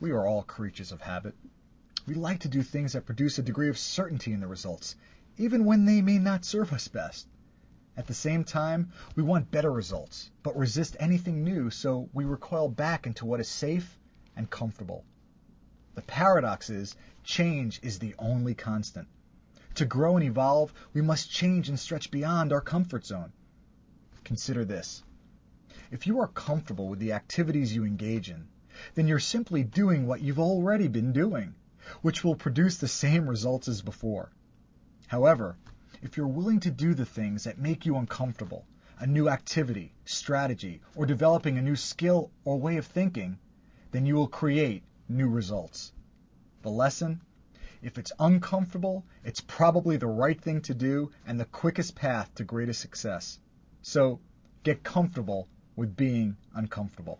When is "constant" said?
18.54-19.06